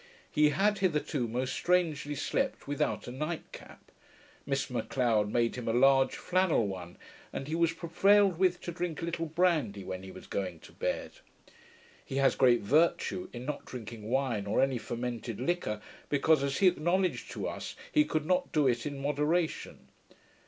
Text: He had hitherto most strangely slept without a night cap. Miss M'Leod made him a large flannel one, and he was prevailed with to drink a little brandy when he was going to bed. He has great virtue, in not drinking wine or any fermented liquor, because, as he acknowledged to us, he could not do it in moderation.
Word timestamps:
He 0.31 0.49
had 0.49 0.79
hitherto 0.79 1.27
most 1.27 1.53
strangely 1.53 2.15
slept 2.15 2.67
without 2.67 3.07
a 3.07 3.11
night 3.11 3.43
cap. 3.51 3.91
Miss 4.47 4.67
M'Leod 4.67 5.29
made 5.31 5.57
him 5.57 5.67
a 5.67 5.73
large 5.73 6.15
flannel 6.15 6.65
one, 6.65 6.97
and 7.31 7.47
he 7.47 7.53
was 7.53 7.71
prevailed 7.71 8.39
with 8.39 8.59
to 8.61 8.71
drink 8.71 9.03
a 9.03 9.05
little 9.05 9.27
brandy 9.27 9.83
when 9.83 10.01
he 10.01 10.09
was 10.09 10.25
going 10.25 10.59
to 10.61 10.71
bed. 10.71 11.19
He 12.03 12.15
has 12.15 12.33
great 12.35 12.61
virtue, 12.61 13.29
in 13.31 13.45
not 13.45 13.63
drinking 13.63 14.09
wine 14.09 14.47
or 14.47 14.59
any 14.59 14.79
fermented 14.79 15.39
liquor, 15.39 15.79
because, 16.09 16.41
as 16.41 16.57
he 16.57 16.67
acknowledged 16.67 17.29
to 17.33 17.47
us, 17.47 17.75
he 17.91 18.03
could 18.03 18.25
not 18.25 18.51
do 18.51 18.67
it 18.67 18.87
in 18.87 18.97
moderation. 18.97 19.87